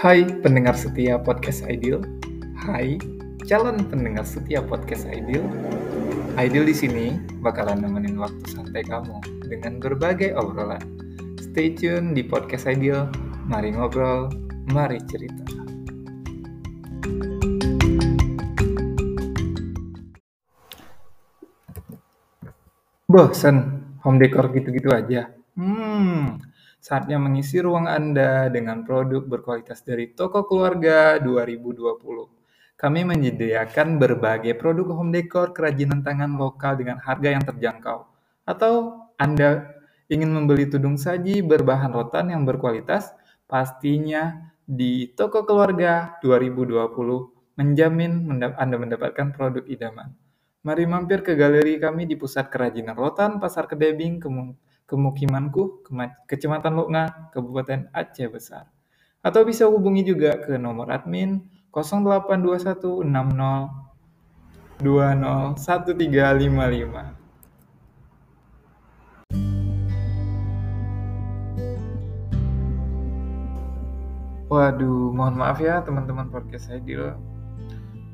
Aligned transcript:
Hai 0.00 0.24
pendengar 0.24 0.72
setia 0.80 1.20
podcast 1.20 1.60
Ideal. 1.68 2.00
Hai 2.56 2.96
calon 3.44 3.84
pendengar 3.84 4.24
setia 4.24 4.64
podcast 4.64 5.04
Ideal. 5.04 5.44
Ideal 6.40 6.64
di 6.64 6.72
sini 6.72 7.20
bakalan 7.44 7.84
nemenin 7.84 8.16
waktu 8.16 8.40
santai 8.48 8.80
kamu 8.88 9.20
dengan 9.44 9.76
berbagai 9.76 10.32
obrolan. 10.40 10.80
Stay 11.36 11.76
tune 11.76 12.16
di 12.16 12.24
podcast 12.24 12.64
Ideal. 12.64 13.12
Mari 13.44 13.76
ngobrol, 13.76 14.32
mari 14.72 15.04
cerita. 15.04 15.44
Bosen 23.04 23.56
home 24.00 24.16
decor 24.16 24.48
gitu-gitu 24.48 24.88
aja. 24.96 25.39
Saatnya 26.80 27.20
mengisi 27.20 27.60
ruang 27.60 27.84
Anda 27.84 28.48
dengan 28.48 28.88
produk 28.88 29.20
berkualitas 29.20 29.84
dari 29.84 30.16
Toko 30.16 30.48
Keluarga 30.48 31.20
2020. 31.20 32.00
Kami 32.80 33.00
menyediakan 33.04 34.00
berbagai 34.00 34.56
produk 34.56 34.96
home 34.96 35.12
decor 35.12 35.52
kerajinan 35.52 36.00
tangan 36.00 36.40
lokal 36.40 36.80
dengan 36.80 36.96
harga 37.04 37.36
yang 37.36 37.44
terjangkau. 37.44 38.08
Atau 38.48 38.96
Anda 39.20 39.76
ingin 40.08 40.32
membeli 40.32 40.72
tudung 40.72 40.96
saji 40.96 41.44
berbahan 41.44 41.92
rotan 41.92 42.32
yang 42.32 42.48
berkualitas, 42.48 43.12
pastinya 43.44 44.48
di 44.64 45.12
Toko 45.12 45.44
Keluarga 45.44 46.16
2020 46.24 47.60
menjamin 47.60 48.40
Anda 48.56 48.76
mendapatkan 48.80 49.36
produk 49.36 49.68
idaman. 49.68 50.16
Mari 50.64 50.88
mampir 50.88 51.20
ke 51.20 51.36
galeri 51.36 51.76
kami 51.76 52.08
di 52.08 52.16
Pusat 52.16 52.48
Kerajinan 52.48 52.96
Rotan, 52.96 53.36
Pasar 53.36 53.68
Kedebing, 53.68 54.16
Kemukimanku, 54.90 55.86
Kecamatan 56.26 56.74
Loknga, 56.74 57.30
Kabupaten 57.30 57.86
Aceh 57.94 58.26
Besar. 58.26 58.66
Atau 59.22 59.46
bisa 59.46 59.70
hubungi 59.70 60.02
juga 60.02 60.34
ke 60.42 60.58
nomor 60.58 60.90
admin 60.90 61.46
0821 61.70 63.06
60 63.06 63.70
20 64.82 65.54
1355. 65.54 67.20
Waduh, 74.50 75.14
mohon 75.14 75.38
maaf 75.38 75.62
ya 75.62 75.78
teman-teman 75.86 76.26
podcast 76.26 76.66
saya 76.66 76.82
di 76.82 76.98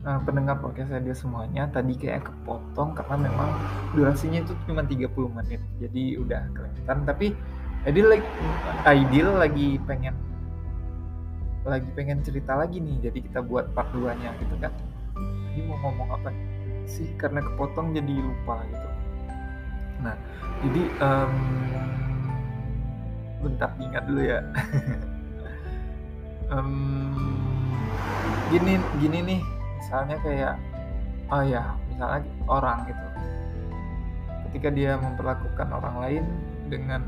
uh, 0.07 0.21
pendengar 0.23 0.57
podcast 0.63 0.95
saya 0.95 1.15
semuanya 1.19 1.67
tadi 1.75 1.99
kayak 1.99 2.31
kepotong 2.31 2.95
karena 2.95 3.27
memang 3.27 3.51
durasinya 3.99 4.41
itu 4.47 4.55
cuma 4.71 4.87
30 4.87 5.11
menit 5.35 5.61
jadi 5.83 6.05
udah 6.23 6.43
kelihatan. 6.55 6.99
Tapi 7.05 7.29
Ideal 7.87 8.19
like, 8.19 8.27
Ideal 8.83 9.31
lagi 9.39 9.79
pengen 9.87 10.15
lagi 11.67 11.91
pengen 11.99 12.23
cerita 12.23 12.55
lagi 12.55 12.79
nih 12.79 13.11
jadi 13.11 13.19
kita 13.27 13.43
buat 13.43 13.75
part 13.75 13.91
2 13.91 14.07
nya 14.23 14.31
gitu 14.39 14.55
kan. 14.63 14.71
Ini 15.55 15.67
mau 15.67 15.79
ngomong 15.83 16.09
apa 16.15 16.31
sih? 16.87 17.11
Karena 17.19 17.43
kepotong 17.43 17.91
jadi 17.91 18.15
lupa 18.23 18.63
gitu. 18.71 18.89
Nah 20.07 20.15
jadi 20.63 20.83
um, 21.03 21.35
bentar 23.43 23.71
ingat 23.83 24.03
dulu 24.07 24.23
ya. 24.23 24.41
Um, 26.47 27.27
gini 28.55 28.79
gini 29.03 29.19
nih 29.19 29.41
misalnya 29.87 30.19
kayak 30.19 30.55
oh 31.31 31.43
ya 31.47 31.63
misalnya 31.87 32.27
orang 32.51 32.91
gitu. 32.91 33.07
Ketika 34.51 34.69
dia 34.75 34.99
memperlakukan 34.99 35.69
orang 35.71 35.97
lain 36.03 36.25
dengan 36.67 37.07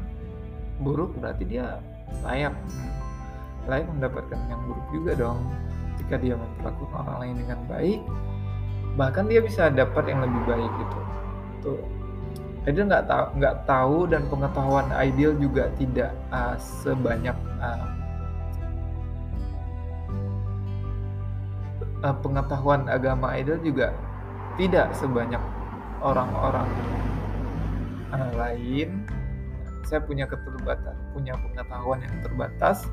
buruk 0.78 1.18
berarti 1.18 1.42
dia 1.42 1.82
layak 2.22 2.54
layak 3.66 3.90
mendapatkan 3.90 4.38
yang 4.46 4.62
buruk 4.62 4.86
juga 4.94 5.12
dong. 5.18 5.42
Ketika 5.98 6.22
dia 6.22 6.34
memperlakukan 6.38 6.94
orang 7.02 7.18
lain 7.18 7.34
dengan 7.42 7.58
baik 7.66 8.00
bahkan 8.94 9.26
dia 9.26 9.42
bisa 9.42 9.74
dapat 9.74 10.06
yang 10.06 10.22
lebih 10.22 10.42
baik 10.46 10.72
gitu. 10.78 11.00
Tuh 11.66 11.82
Ideal 12.68 12.84
nggak 12.84 13.06
tahu 13.08 13.24
nggak 13.40 13.56
tahu 13.64 13.98
dan 14.12 14.22
pengetahuan 14.28 14.86
ideal 14.92 15.32
juga 15.40 15.72
tidak 15.80 16.12
uh, 16.28 16.52
sebanyak 16.60 17.32
uh, 17.64 17.97
uh, 22.02 22.16
pengetahuan 22.22 22.86
agama 22.86 23.34
idol 23.34 23.58
juga 23.62 23.94
tidak 24.58 24.90
sebanyak 24.94 25.40
orang-orang 26.02 26.68
uh, 28.14 28.30
lain. 28.34 29.06
Saya 29.86 30.04
punya 30.04 30.28
keterbatasan, 30.28 30.94
punya 31.16 31.32
pengetahuan 31.32 32.04
yang 32.04 32.16
terbatas. 32.20 32.84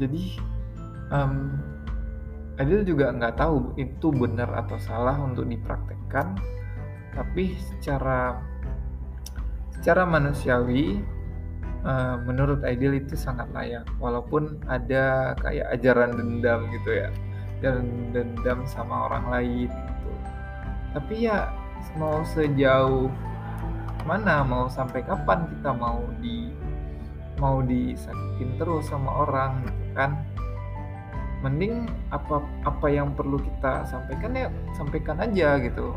Jadi 0.00 0.40
um, 1.12 1.60
Adil 2.60 2.84
juga 2.84 3.08
nggak 3.12 3.40
tahu 3.40 3.72
itu 3.80 4.12
benar 4.12 4.48
atau 4.52 4.76
salah 4.76 5.16
untuk 5.16 5.48
dipraktekkan, 5.48 6.36
tapi 7.16 7.56
secara 7.56 8.44
secara 9.72 10.04
manusiawi 10.04 11.00
uh, 11.82 12.20
menurut 12.28 12.60
Ideal 12.60 13.00
itu 13.00 13.16
sangat 13.16 13.48
layak, 13.56 13.88
walaupun 13.96 14.60
ada 14.68 15.32
kayak 15.40 15.64
ajaran 15.80 16.12
dendam 16.12 16.68
gitu 16.76 16.92
ya 16.92 17.08
dan 17.62 18.10
dendam 18.10 18.66
sama 18.66 19.08
orang 19.08 19.24
lain 19.30 19.70
gitu. 19.70 20.12
Tapi 20.92 21.14
ya 21.30 21.48
mau 21.96 22.20
sejauh 22.26 23.08
mana 24.02 24.42
mau 24.42 24.66
sampai 24.66 25.06
kapan 25.06 25.46
kita 25.46 25.70
mau 25.70 26.02
di 26.18 26.50
mau 27.38 27.62
disakitin 27.62 28.58
terus 28.58 28.90
sama 28.90 29.24
orang 29.24 29.62
gitu 29.64 29.84
kan? 29.94 30.18
Mending 31.42 31.86
apa 32.10 32.42
apa 32.66 32.86
yang 32.90 33.14
perlu 33.14 33.38
kita 33.38 33.86
sampaikan 33.86 34.34
ya 34.34 34.50
sampaikan 34.74 35.22
aja 35.22 35.58
gitu. 35.62 35.94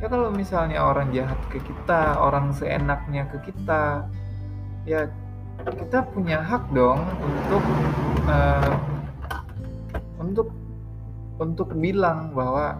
Ya 0.00 0.08
kalau 0.08 0.32
misalnya 0.32 0.80
orang 0.84 1.12
jahat 1.12 1.38
ke 1.48 1.60
kita 1.62 2.16
orang 2.20 2.52
seenaknya 2.52 3.28
ke 3.28 3.52
kita 3.52 4.04
ya 4.84 5.08
kita 5.64 6.04
punya 6.12 6.44
hak 6.44 6.68
dong 6.76 7.00
untuk 7.22 7.64
uh, 8.28 8.74
untuk 10.20 10.48
untuk 11.38 11.74
bilang 11.74 12.30
bahwa 12.34 12.78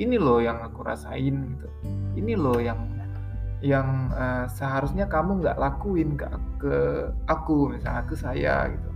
ini 0.00 0.16
loh 0.16 0.40
yang 0.40 0.58
aku 0.64 0.82
rasain 0.82 1.56
gitu. 1.56 1.68
Ini 2.16 2.34
loh 2.34 2.58
yang 2.58 2.80
yang 3.62 4.10
uh, 4.10 4.50
seharusnya 4.50 5.06
kamu 5.06 5.38
nggak 5.38 5.58
lakuin 5.60 6.18
ke, 6.18 6.26
ke 6.58 6.76
aku 7.30 7.70
misalnya 7.70 8.02
ke 8.08 8.14
saya 8.18 8.54
gitu. 8.74 8.90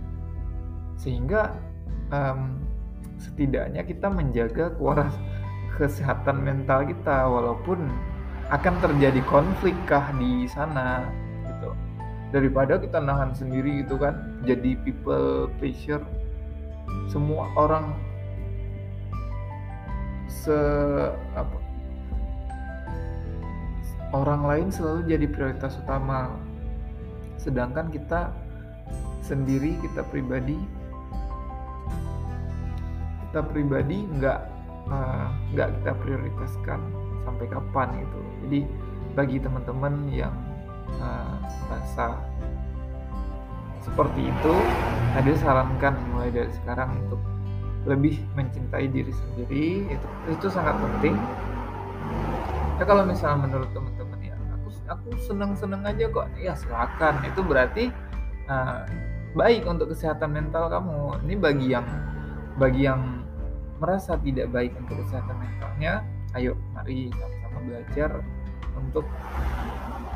Sehingga 0.99 1.55
um, 2.11 2.59
setidaknya 3.15 3.85
kita 3.87 4.11
menjaga 4.11 4.75
kuaras 4.75 5.13
kesehatan 5.79 6.43
mental 6.43 6.83
kita 6.83 7.29
walaupun 7.29 7.79
akan 8.51 8.75
terjadi 8.83 9.21
konflik 9.29 9.75
kah 9.87 10.11
di 10.19 10.49
sana 10.49 11.07
gitu. 11.47 11.71
Daripada 12.35 12.75
kita 12.75 12.99
nahan 12.99 13.31
sendiri 13.31 13.87
gitu 13.87 13.95
kan 13.95 14.43
jadi 14.43 14.75
people 14.83 15.47
pleasure 15.61 16.03
semua 17.07 17.47
orang 17.55 17.95
se 20.47 20.59
apa 21.35 21.59
orang 24.15 24.47
lain 24.47 24.67
selalu 24.71 25.03
jadi 25.03 25.27
prioritas 25.27 25.75
utama. 25.83 26.31
Sedangkan 27.35 27.91
kita 27.91 28.31
sendiri 29.19 29.75
kita 29.83 30.07
pribadi 30.07 30.55
kita 33.27 33.43
pribadi 33.43 34.07
nggak 34.07 34.39
uh, 34.87 35.27
nggak 35.51 35.69
kita 35.79 35.91
prioritaskan 35.99 36.79
sampai 37.27 37.45
kapan 37.51 37.87
gitu. 38.07 38.19
Jadi 38.47 38.59
bagi 39.19 39.37
teman-teman 39.43 39.93
yang 40.15 40.35
uh, 41.03 41.35
merasa 41.67 42.15
seperti 43.83 44.31
itu 44.31 44.53
ada 45.15 45.31
sarankan 45.35 45.95
mulai 46.11 46.31
dari 46.31 46.51
sekarang 46.63 46.95
untuk 47.07 47.19
lebih 47.87 48.19
mencintai 48.35 48.91
diri 48.91 49.09
sendiri 49.15 49.67
itu 49.87 50.07
itu 50.27 50.47
sangat 50.51 50.75
penting. 50.75 51.15
Ya 52.77 52.83
kalau 52.85 53.07
misalnya 53.07 53.47
menurut 53.47 53.69
teman-teman 53.73 54.19
ya 54.21 54.35
aku 54.53 54.69
aku 54.91 55.09
seneng 55.23 55.55
seneng 55.55 55.81
aja 55.87 56.05
kok. 56.11 56.27
Ya 56.37 56.53
silakan. 56.53 57.23
Itu 57.25 57.41
berarti 57.41 57.89
uh, 58.51 58.83
baik 59.33 59.65
untuk 59.65 59.95
kesehatan 59.95 60.35
mental 60.35 60.67
kamu. 60.67 61.23
Ini 61.25 61.35
bagi 61.39 61.67
yang 61.73 61.87
bagi 62.59 62.85
yang 62.85 63.23
merasa 63.79 64.19
tidak 64.19 64.51
baik 64.51 64.75
untuk 64.77 65.01
kesehatan 65.05 65.37
mentalnya 65.37 66.01
ayo 66.35 66.57
mari 66.73 67.09
sama-sama 67.13 67.59
belajar 67.65 68.11
untuk 68.77 69.05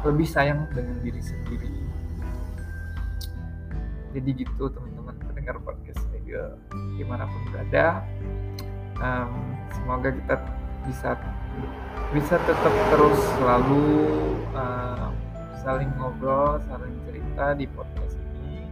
lebih 0.06 0.28
sayang 0.28 0.70
dengan 0.74 0.98
diri 1.02 1.22
sendiri. 1.22 1.72
Jadi 4.12 4.30
gitu 4.44 4.68
teman-teman 4.68 5.16
pendengar 5.24 5.56
podcast 5.64 5.91
juga 6.32 6.56
di 6.96 7.04
mana 7.04 7.28
pun 7.28 7.44
berada 7.52 8.08
um, 9.04 9.52
semoga 9.76 10.16
kita 10.16 10.36
bisa 10.88 11.20
bisa 12.16 12.36
tetap 12.48 12.74
terus 12.96 13.20
selalu 13.36 13.84
uh, 14.56 15.12
saling 15.60 15.92
ngobrol 16.00 16.56
saling 16.72 16.96
cerita 17.04 17.52
di 17.60 17.68
podcast 17.68 18.16
ini. 18.40 18.64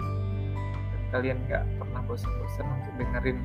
Kalian 1.11 1.38
nggak 1.51 1.63
pernah 1.75 2.01
bosan-bosan 2.07 2.65
untuk 2.79 2.94
dengerin 2.95 3.39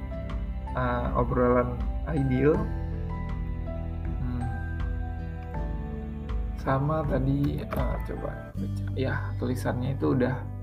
uh, 0.79 1.19
obrolan 1.19 1.75
ideal 2.15 2.55
hmm. 4.23 4.47
sama 6.63 7.03
tadi 7.11 7.67
uh, 7.67 7.97
coba 8.07 8.31
baca. 8.55 8.85
Ya 8.95 9.35
tulisannya 9.43 9.99
itu 9.99 10.15
udah 10.15 10.54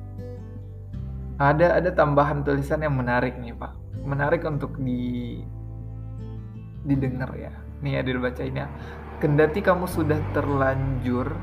ada 1.41 1.81
ada 1.81 1.89
tambahan 1.89 2.45
tulisan 2.45 2.85
yang 2.85 2.93
menarik 2.93 3.33
nih 3.41 3.57
pak. 3.57 3.73
Menarik 4.05 4.45
untuk 4.45 4.77
di 4.77 5.41
didengar 6.85 7.33
ya. 7.33 7.53
Nih 7.81 7.97
ada 7.97 8.09
dibacain 8.13 8.53
ya. 8.53 8.69
Kendati 9.17 9.61
kamu 9.61 9.85
sudah 9.89 10.17
terlanjur 10.33 11.33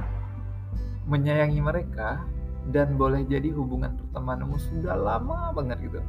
menyayangi 1.11 1.59
mereka 1.63 2.23
dan 2.71 2.95
boleh 2.95 3.27
jadi 3.27 3.51
hubungan 3.55 3.99
pertemananmu 3.99 4.59
sudah 4.59 4.95
lama 4.95 5.51
banget 5.55 5.79
gitu. 5.91 6.01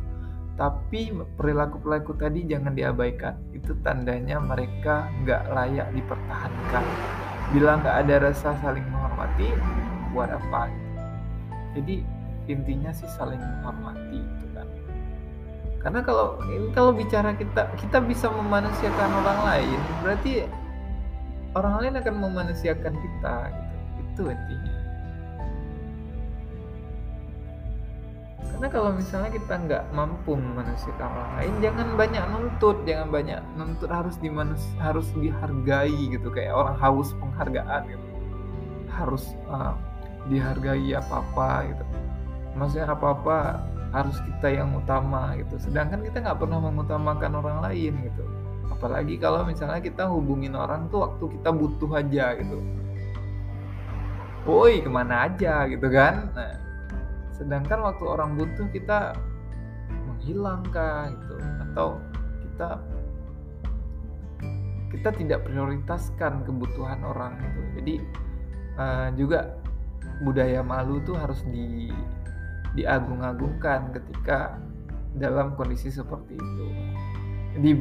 Tapi 0.60 1.16
perilaku-perilaku 1.40 2.20
tadi 2.20 2.46
jangan 2.46 2.76
diabaikan. 2.76 3.40
Itu 3.56 3.80
tandanya 3.82 4.44
mereka 4.44 5.08
nggak 5.24 5.44
layak 5.56 5.88
dipertahankan. 5.96 6.84
Bila 7.50 7.80
nggak 7.80 7.96
ada 8.06 8.16
rasa 8.30 8.54
saling 8.60 8.86
menghormati 8.92 9.50
buat 10.14 10.30
apa 10.34 10.90
jadi 11.78 12.02
intinya 12.50 12.90
sih 12.90 13.06
saling 13.14 13.38
menghormati 13.38 14.20
itu 14.20 14.46
kan. 14.58 14.68
Karena 15.80 16.02
kalau 16.04 16.42
kalau 16.76 16.92
bicara 16.92 17.38
kita 17.38 17.72
kita 17.80 18.04
bisa 18.04 18.28
memanusiakan 18.28 19.10
orang 19.24 19.40
lain 19.48 19.80
berarti 20.04 20.32
orang 21.56 21.74
lain 21.80 21.94
akan 22.02 22.16
memanusiakan 22.20 22.94
kita 22.98 23.36
gitu. 23.54 23.76
Itu 24.02 24.22
intinya. 24.34 24.76
Karena 28.50 28.68
kalau 28.76 28.92
misalnya 28.92 29.32
kita 29.32 29.54
nggak 29.56 29.84
mampu 29.96 30.36
memanusiakan 30.36 31.08
orang 31.16 31.32
lain 31.40 31.54
jangan 31.64 31.88
banyak 31.96 32.24
nuntut 32.28 32.78
jangan 32.84 33.08
banyak 33.08 33.40
nuntut 33.56 33.88
harus 33.88 34.20
dimanus 34.20 34.66
harus 34.84 35.08
dihargai 35.16 36.12
gitu. 36.12 36.28
Kayak 36.34 36.60
orang 36.60 36.76
haus 36.76 37.16
penghargaan 37.24 37.88
gitu. 37.88 38.06
Harus 38.92 39.32
uh, 39.48 39.80
dihargai 40.28 40.92
apa 40.92 41.24
apa 41.24 41.72
gitu 41.72 41.86
maksudnya 42.60 42.92
apa 42.92 43.08
apa 43.16 43.38
harus 43.90 44.18
kita 44.22 44.48
yang 44.54 44.76
utama 44.76 45.34
gitu. 45.40 45.56
Sedangkan 45.58 46.04
kita 46.04 46.22
nggak 46.22 46.38
pernah 46.38 46.60
mengutamakan 46.62 47.32
orang 47.40 47.58
lain 47.66 47.94
gitu. 48.06 48.24
Apalagi 48.70 49.16
kalau 49.18 49.48
misalnya 49.48 49.82
kita 49.82 50.06
hubungin 50.12 50.54
orang 50.54 50.92
tuh 50.94 51.08
waktu 51.08 51.26
kita 51.40 51.50
butuh 51.50 51.92
aja 51.98 52.26
gitu. 52.38 52.58
Woi 54.46 54.84
ke 54.84 54.90
mana 54.92 55.32
aja 55.32 55.66
gitu 55.72 55.88
kan? 55.90 56.30
Nah 56.36 56.54
sedangkan 57.40 57.80
waktu 57.82 58.04
orang 58.04 58.36
butuh 58.36 58.68
kita 58.70 59.16
menghilang 60.06 60.62
kah 60.70 61.10
gitu. 61.10 61.36
Atau 61.72 61.88
kita 62.46 62.70
kita 64.90 65.10
tidak 65.16 65.40
prioritaskan 65.48 66.44
kebutuhan 66.46 67.02
orang 67.08 67.40
gitu. 67.42 67.62
Jadi 67.82 67.96
uh, 68.78 69.08
juga 69.18 69.58
budaya 70.22 70.60
malu 70.60 71.00
tuh 71.08 71.16
harus 71.16 71.40
di 71.48 71.90
diagung-agungkan 72.78 73.94
ketika 73.94 74.58
dalam 75.18 75.58
kondisi 75.58 75.90
seperti 75.90 76.38
itu 76.38 76.68
di 77.60 77.74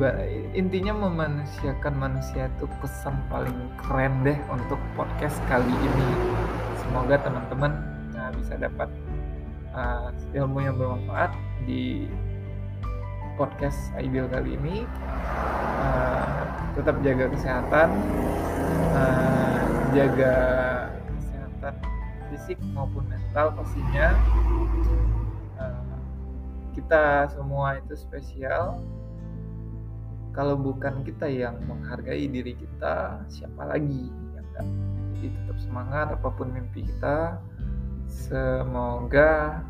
intinya 0.57 1.07
memanusiakan 1.07 1.95
manusia 1.95 2.49
itu 2.57 2.65
pesan 2.81 3.15
paling 3.29 3.55
keren 3.85 4.25
deh 4.25 4.39
untuk 4.49 4.81
podcast 4.97 5.37
kali 5.47 5.71
ini 5.71 6.09
semoga 6.81 7.21
teman-teman 7.21 7.73
nah, 8.17 8.33
bisa 8.33 8.57
dapat 8.57 8.89
uh, 9.77 10.11
ilmu 10.35 10.65
yang 10.65 10.75
bermanfaat 10.75 11.31
di 11.69 12.09
podcast 13.39 13.95
Aibil 13.95 14.27
kali 14.27 14.59
ini. 14.59 14.83
Uh, 15.79 16.43
tetap 16.75 16.99
jaga 17.07 17.31
kesehatan, 17.31 17.89
uh, 18.93 19.63
jaga 19.95 20.35
fisik 22.31 22.59
maupun 22.73 23.05
mental 23.09 23.53
pastinya. 23.57 24.15
Uh, 25.59 25.99
kita 26.77 27.29
semua 27.33 27.81
itu 27.81 27.95
spesial. 27.99 28.81
Kalau 30.37 30.55
bukan 30.55 31.03
kita 31.03 31.27
yang 31.27 31.59
menghargai 31.67 32.31
diri 32.31 32.55
kita, 32.55 33.27
siapa 33.27 33.67
lagi 33.67 34.07
yang 34.37 34.47
enggak? 34.55 34.67
Jadi 35.19 35.29
tetap 35.35 35.59
semangat 35.59 36.07
apa 36.15 36.29
pun 36.31 36.55
mimpi 36.55 36.87
kita 36.87 37.43
semoga 38.07 39.61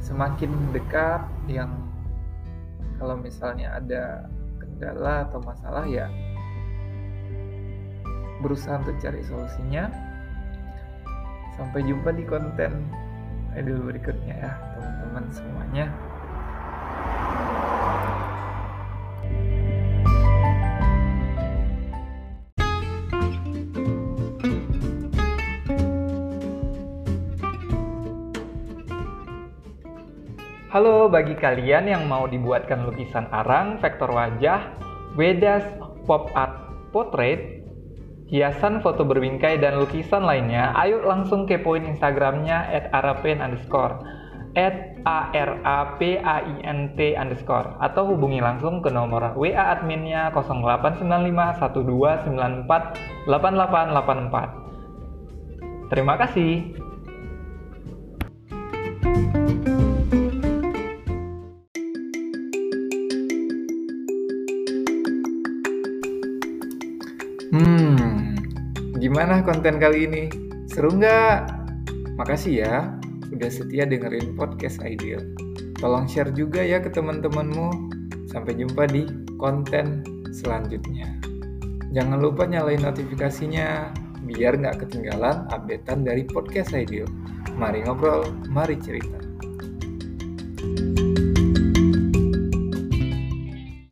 semakin 0.00 0.50
dekat 0.72 1.22
yang 1.46 1.70
kalau 2.98 3.16
misalnya 3.16 3.78
ada 3.78 4.26
kendala 4.58 5.28
atau 5.28 5.40
masalah 5.44 5.84
ya 5.86 6.08
berusaha 8.40 8.80
untuk 8.80 8.96
cari 8.98 9.20
solusinya 9.24 9.92
sampai 11.60 11.84
jumpa 11.84 12.08
di 12.16 12.24
konten 12.24 12.72
video 13.52 13.76
berikutnya 13.84 14.32
ya 14.32 14.52
teman-teman 14.80 15.24
semuanya. 15.28 15.86
Halo 30.70 31.10
bagi 31.12 31.34
kalian 31.36 31.90
yang 31.90 32.06
mau 32.06 32.24
dibuatkan 32.30 32.88
lukisan 32.88 33.26
arang, 33.34 33.76
vektor 33.82 34.08
wajah, 34.08 34.70
Wedas 35.18 35.66
Pop 36.08 36.30
Art 36.32 36.56
Portrait, 36.94 37.59
hiasan 38.30 38.78
foto 38.78 39.02
berbingkai 39.02 39.58
dan 39.58 39.82
lukisan 39.82 40.22
lainnya, 40.22 40.70
ayo 40.78 41.02
langsung 41.02 41.50
kepoin 41.50 41.82
Instagramnya 41.82 42.70
at 42.70 42.86
arapain 42.94 43.42
underscore 43.42 43.98
at 44.54 44.94
a 45.06 45.30
r 45.34 45.58
a 45.62 45.78
p 45.98 46.18
a 46.18 46.36
i 46.42 46.58
n 46.66 46.90
t 46.98 47.14
underscore 47.14 47.78
atau 47.82 48.06
hubungi 48.14 48.40
langsung 48.42 48.82
ke 48.82 48.90
nomor 48.90 49.34
WA 49.38 49.78
adminnya 49.78 50.34
089512948884. 53.26 55.90
Terima 55.90 56.14
kasih. 56.14 56.78
Hmm, 67.50 68.09
gimana 69.00 69.40
konten 69.40 69.80
kali 69.80 70.04
ini? 70.04 70.24
Seru 70.68 70.92
nggak? 70.92 71.48
Makasih 72.20 72.52
ya 72.60 72.74
udah 73.32 73.48
setia 73.48 73.88
dengerin 73.88 74.36
podcast 74.36 74.84
Ideal. 74.84 75.24
Tolong 75.80 76.04
share 76.04 76.28
juga 76.36 76.60
ya 76.60 76.84
ke 76.84 76.92
teman-temanmu. 76.92 77.96
Sampai 78.28 78.60
jumpa 78.60 78.84
di 78.92 79.08
konten 79.40 80.04
selanjutnya. 80.30 81.08
Jangan 81.90 82.20
lupa 82.20 82.44
nyalain 82.44 82.84
notifikasinya 82.84 83.90
biar 84.28 84.60
nggak 84.60 84.86
ketinggalan 84.86 85.48
updatean 85.48 86.04
dari 86.04 86.28
podcast 86.28 86.76
Ideal. 86.76 87.08
Mari 87.56 87.82
ngobrol, 87.88 88.28
mari 88.52 88.76
cerita. 88.78 89.18